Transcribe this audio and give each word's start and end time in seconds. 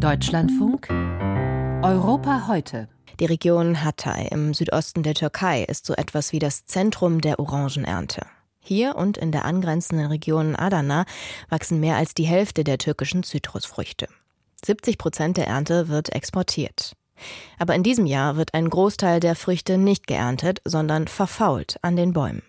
Deutschlandfunk 0.00 0.88
Europa 1.82 2.46
heute. 2.48 2.88
Die 3.20 3.26
Region 3.26 3.84
Hatay 3.84 4.28
im 4.30 4.54
Südosten 4.54 5.02
der 5.02 5.12
Türkei 5.12 5.62
ist 5.64 5.84
so 5.84 5.92
etwas 5.92 6.32
wie 6.32 6.38
das 6.38 6.64
Zentrum 6.64 7.20
der 7.20 7.38
Orangenernte. 7.38 8.22
Hier 8.60 8.96
und 8.96 9.18
in 9.18 9.30
der 9.30 9.44
angrenzenden 9.44 10.06
Region 10.06 10.56
Adana 10.56 11.04
wachsen 11.50 11.80
mehr 11.80 11.96
als 11.96 12.14
die 12.14 12.24
Hälfte 12.24 12.64
der 12.64 12.78
türkischen 12.78 13.24
Zitrusfrüchte. 13.24 14.08
70 14.64 14.96
Prozent 14.96 15.36
der 15.36 15.48
Ernte 15.48 15.88
wird 15.88 16.14
exportiert. 16.14 16.96
Aber 17.58 17.74
in 17.74 17.82
diesem 17.82 18.06
Jahr 18.06 18.36
wird 18.36 18.54
ein 18.54 18.70
Großteil 18.70 19.20
der 19.20 19.36
Früchte 19.36 19.76
nicht 19.76 20.06
geerntet, 20.06 20.62
sondern 20.64 21.08
verfault 21.08 21.76
an 21.82 21.96
den 21.96 22.14
Bäumen. 22.14 22.42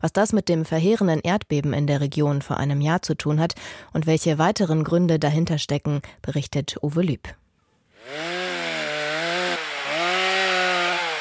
Was 0.00 0.12
das 0.12 0.32
mit 0.32 0.48
dem 0.48 0.64
verheerenden 0.64 1.20
Erdbeben 1.20 1.72
in 1.72 1.86
der 1.86 2.00
Region 2.00 2.42
vor 2.42 2.58
einem 2.58 2.80
Jahr 2.80 3.02
zu 3.02 3.14
tun 3.14 3.40
hat 3.40 3.54
und 3.92 4.06
welche 4.06 4.38
weiteren 4.38 4.84
Gründe 4.84 5.18
dahinter 5.18 5.58
stecken, 5.58 6.00
berichtet 6.22 6.76
Uwe 6.82 7.02
Lüb. 7.02 7.28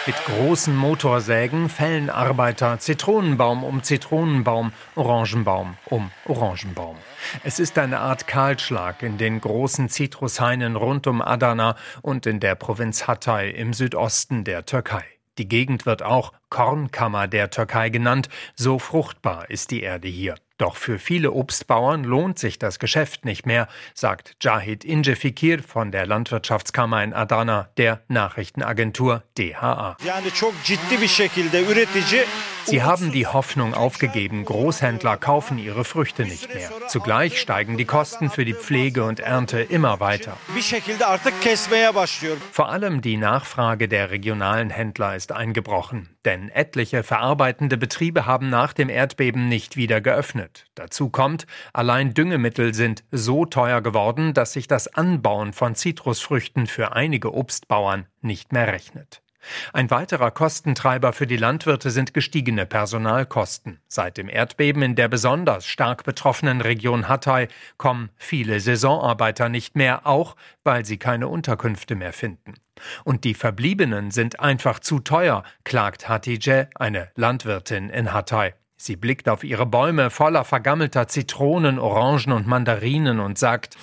Mit 0.05 0.15
großen 0.25 0.75
Motorsägen 0.75 1.69
fällen 1.69 2.09
Arbeiter 2.09 2.77
Zitronenbaum 2.77 3.63
um 3.63 3.83
Zitronenbaum, 3.83 4.73
Orangenbaum 4.95 5.77
um 5.85 6.11
Orangenbaum. 6.25 6.97
Es 7.45 7.57
ist 7.57 7.77
eine 7.77 7.99
Art 7.99 8.27
Kahlschlag 8.27 9.01
in 9.01 9.17
den 9.17 9.39
großen 9.39 9.87
Zitrushainen 9.87 10.75
rund 10.75 11.07
um 11.07 11.21
Adana 11.21 11.77
und 12.01 12.25
in 12.25 12.41
der 12.41 12.55
Provinz 12.55 13.07
Hatay 13.07 13.51
im 13.51 13.71
Südosten 13.71 14.43
der 14.43 14.65
Türkei. 14.65 15.12
Die 15.37 15.47
Gegend 15.47 15.85
wird 15.85 16.03
auch 16.03 16.33
Kornkammer 16.49 17.27
der 17.27 17.49
Türkei 17.49 17.89
genannt, 17.89 18.29
so 18.55 18.77
fruchtbar 18.77 19.49
ist 19.49 19.71
die 19.71 19.81
Erde 19.81 20.07
hier. 20.07 20.35
Doch 20.59 20.75
für 20.75 20.99
viele 20.99 21.31
Obstbauern 21.31 22.03
lohnt 22.03 22.37
sich 22.37 22.59
das 22.59 22.77
Geschäft 22.77 23.25
nicht 23.25 23.45
mehr, 23.45 23.67
sagt 23.95 24.35
Jahid 24.41 24.85
Incefikir 24.85 25.63
von 25.63 25.91
der 25.91 26.05
Landwirtschaftskammer 26.05 27.03
in 27.03 27.13
Adana, 27.13 27.69
der 27.77 28.01
Nachrichtenagentur 28.07 29.23
DHA. 29.37 29.97
Sie 32.65 32.81
haben 32.81 33.11
die 33.11 33.27
Hoffnung 33.27 33.73
aufgegeben, 33.73 34.45
Großhändler 34.45 35.17
kaufen 35.17 35.57
ihre 35.57 35.83
Früchte 35.83 36.23
nicht 36.23 36.53
mehr. 36.53 36.69
Zugleich 36.87 37.39
steigen 37.39 37.77
die 37.77 37.85
Kosten 37.85 38.29
für 38.29 38.45
die 38.45 38.53
Pflege 38.53 39.03
und 39.03 39.19
Ernte 39.19 39.61
immer 39.61 39.99
weiter. 39.99 40.37
Vor 42.51 42.69
allem 42.69 43.01
die 43.01 43.17
Nachfrage 43.17 43.87
der 43.87 44.11
regionalen 44.11 44.69
Händler 44.69 45.15
ist 45.15 45.31
eingebrochen, 45.31 46.15
denn 46.25 46.49
etliche 46.49 47.03
verarbeitende 47.03 47.77
Betriebe 47.77 48.25
haben 48.25 48.49
nach 48.49 48.73
dem 48.73 48.89
Erdbeben 48.89 49.49
nicht 49.49 49.75
wieder 49.75 49.99
geöffnet. 50.01 50.65
Dazu 50.75 51.09
kommt, 51.09 51.45
allein 51.73 52.13
Düngemittel 52.13 52.73
sind 52.73 53.03
so 53.11 53.45
teuer 53.45 53.81
geworden, 53.81 54.33
dass 54.33 54.53
sich 54.53 54.67
das 54.67 54.87
Anbauen 54.87 55.53
von 55.53 55.75
Zitrusfrüchten 55.75 56.67
für 56.67 56.93
einige 56.93 57.33
Obstbauern 57.33 58.07
nicht 58.21 58.53
mehr 58.53 58.67
rechnet. 58.67 59.22
Ein 59.73 59.89
weiterer 59.91 60.31
Kostentreiber 60.31 61.13
für 61.13 61.27
die 61.27 61.37
Landwirte 61.37 61.89
sind 61.91 62.13
gestiegene 62.13 62.65
Personalkosten. 62.65 63.79
Seit 63.87 64.17
dem 64.17 64.29
Erdbeben 64.29 64.81
in 64.81 64.95
der 64.95 65.07
besonders 65.07 65.65
stark 65.65 66.03
betroffenen 66.03 66.61
Region 66.61 67.07
Hatay 67.07 67.47
kommen 67.77 68.09
viele 68.17 68.59
Saisonarbeiter 68.59 69.49
nicht 69.49 69.75
mehr, 69.75 70.05
auch 70.07 70.35
weil 70.63 70.85
sie 70.85 70.97
keine 70.97 71.27
Unterkünfte 71.27 71.95
mehr 71.95 72.13
finden. 72.13 72.55
Und 73.03 73.23
die 73.23 73.33
Verbliebenen 73.33 74.11
sind 74.11 74.39
einfach 74.39 74.79
zu 74.79 74.99
teuer, 74.99 75.43
klagt 75.63 76.09
Hatice, 76.09 76.67
eine 76.75 77.09
Landwirtin 77.15 77.89
in 77.89 78.13
Hatay. 78.13 78.53
Sie 78.75 78.97
blickt 78.97 79.29
auf 79.29 79.45
ihre 79.45 79.65
Bäume 79.65 80.09
voller 80.09 80.43
vergammelter 80.43 81.07
Zitronen, 81.07 81.79
Orangen 81.79 82.33
und 82.33 82.47
Mandarinen 82.47 83.21
und 83.21 83.37
sagt, 83.37 83.77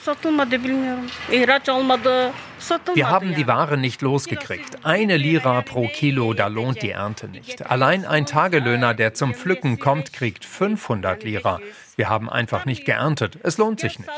wir 2.94 3.08
haben 3.08 3.34
die 3.34 3.46
Ware 3.46 3.76
nicht 3.76 4.02
losgekriegt. 4.02 4.84
Eine 4.84 5.16
Lira 5.16 5.62
pro 5.62 5.88
Kilo, 5.88 6.34
da 6.34 6.46
lohnt 6.46 6.82
die 6.82 6.90
Ernte 6.90 7.28
nicht. 7.28 7.70
Allein 7.70 8.04
ein 8.04 8.26
Tagelöhner, 8.26 8.94
der 8.94 9.14
zum 9.14 9.34
Pflücken 9.34 9.78
kommt, 9.78 10.12
kriegt 10.12 10.44
500 10.44 11.22
Lira. 11.24 11.60
Wir 11.96 12.08
haben 12.08 12.30
einfach 12.30 12.64
nicht 12.64 12.84
geerntet. 12.84 13.38
Es 13.42 13.58
lohnt 13.58 13.80
sich 13.80 13.98
nicht. 13.98 14.10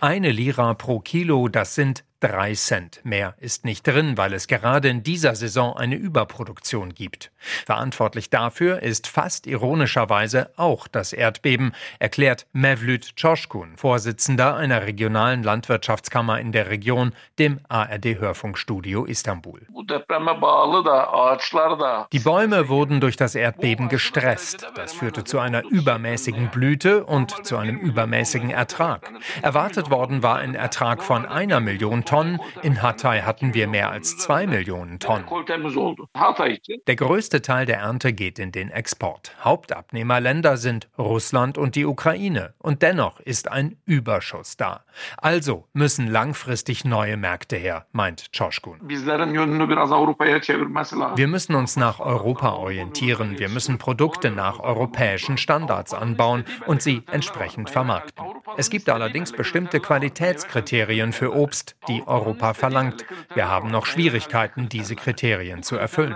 Eine 0.00 0.32
Lira 0.32 0.74
pro 0.74 1.00
Kilo, 1.00 1.48
das 1.48 1.74
sind 1.74 2.04
Drei 2.20 2.52
Cent 2.54 3.00
mehr 3.02 3.34
ist 3.38 3.64
nicht 3.64 3.86
drin, 3.86 4.18
weil 4.18 4.34
es 4.34 4.46
gerade 4.46 4.90
in 4.90 5.02
dieser 5.02 5.34
Saison 5.34 5.74
eine 5.74 5.94
Überproduktion 5.94 6.92
gibt. 6.92 7.30
Verantwortlich 7.64 8.28
dafür 8.28 8.82
ist 8.82 9.06
fast 9.06 9.46
ironischerweise 9.46 10.50
auch 10.58 10.86
das 10.86 11.14
Erdbeben, 11.14 11.72
erklärt 11.98 12.46
Mevlüt 12.52 13.16
Çoşkun, 13.16 13.74
Vorsitzender 13.76 14.54
einer 14.54 14.82
regionalen 14.82 15.42
Landwirtschaftskammer 15.42 16.38
in 16.40 16.52
der 16.52 16.68
Region, 16.68 17.12
dem 17.38 17.60
ARD-Hörfunkstudio 17.70 19.06
Istanbul. 19.06 19.62
Die 22.12 22.18
Bäume 22.18 22.68
wurden 22.68 23.00
durch 23.00 23.16
das 23.16 23.34
Erdbeben 23.34 23.88
gestresst. 23.88 24.66
Das 24.74 24.92
führte 24.92 25.24
zu 25.24 25.38
einer 25.38 25.64
übermäßigen 25.64 26.50
Blüte 26.50 27.04
und 27.06 27.46
zu 27.46 27.56
einem 27.56 27.78
übermäßigen 27.78 28.50
Ertrag. 28.50 29.10
Erwartet 29.40 29.88
worden 29.88 30.22
war 30.22 30.36
ein 30.36 30.54
Ertrag 30.54 31.02
von 31.02 31.24
einer 31.24 31.60
Million 31.60 32.04
Tonnen. 32.10 32.40
In 32.62 32.82
Hatay 32.82 33.20
hatten 33.20 33.54
wir 33.54 33.68
mehr 33.68 33.90
als 33.90 34.18
zwei 34.18 34.46
Millionen 34.46 34.98
Tonnen. 34.98 35.26
Der 36.86 36.96
größte 36.96 37.40
Teil 37.40 37.66
der 37.66 37.78
Ernte 37.78 38.12
geht 38.12 38.40
in 38.40 38.50
den 38.50 38.70
Export. 38.70 39.32
Hauptabnehmerländer 39.44 40.56
sind 40.56 40.88
Russland 40.98 41.56
und 41.56 41.76
die 41.76 41.86
Ukraine. 41.86 42.54
Und 42.58 42.82
dennoch 42.82 43.20
ist 43.20 43.48
ein 43.48 43.76
Überschuss 43.86 44.56
da. 44.56 44.84
Also 45.18 45.68
müssen 45.72 46.08
langfristig 46.08 46.84
neue 46.84 47.16
Märkte 47.16 47.56
her, 47.56 47.86
meint 47.92 48.32
Çoşkun. 48.32 48.80
Wir 51.16 51.28
müssen 51.28 51.54
uns 51.54 51.76
nach 51.76 52.00
Europa 52.00 52.54
orientieren. 52.54 53.38
Wir 53.38 53.48
müssen 53.48 53.78
Produkte 53.78 54.32
nach 54.32 54.58
europäischen 54.58 55.38
Standards 55.38 55.94
anbauen 55.94 56.44
und 56.66 56.82
sie 56.82 57.02
entsprechend 57.06 57.70
vermarkten. 57.70 58.24
Es 58.60 58.68
gibt 58.68 58.90
allerdings 58.90 59.32
bestimmte 59.32 59.80
Qualitätskriterien 59.80 61.14
für 61.14 61.34
Obst, 61.34 61.76
die 61.88 62.02
Europa 62.06 62.52
verlangt. 62.52 63.06
Wir 63.32 63.48
haben 63.48 63.70
noch 63.70 63.86
Schwierigkeiten, 63.86 64.68
diese 64.68 64.96
Kriterien 64.96 65.62
zu 65.62 65.76
erfüllen. 65.76 66.14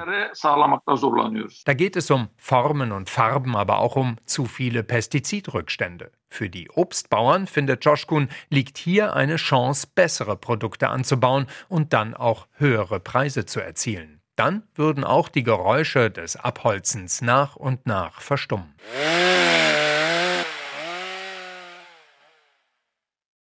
Da 1.65 1.73
geht 1.73 1.97
es 1.97 2.11
um 2.11 2.29
Formen 2.37 2.93
und 2.93 3.09
Farben, 3.09 3.57
aber 3.57 3.79
auch 3.79 3.97
um 3.97 4.17
zu 4.27 4.45
viele 4.45 4.83
Pestizidrückstände. 4.83 6.13
Für 6.29 6.51
die 6.51 6.69
Obstbauern, 6.69 7.47
findet 7.47 7.83
Joschkun, 7.87 8.29
liegt 8.51 8.77
hier 8.77 9.15
eine 9.15 9.37
Chance, 9.37 9.87
bessere 9.95 10.37
Produkte 10.37 10.91
anzubauen 10.91 11.47
und 11.71 11.95
dann 11.95 12.13
auch 12.13 12.47
höhere 12.59 13.01
Preise 13.01 13.47
zu 13.47 13.61
erzielen. 13.61 14.21
Dann 14.37 14.65
würden 14.75 15.03
auch 15.03 15.31
die 15.31 15.45
Geräusche 15.45 16.11
des 16.11 16.37
Abholzens 16.37 17.23
nach 17.23 17.57
und 17.57 17.87
nach 17.87 18.21
verstummen. 18.21 18.75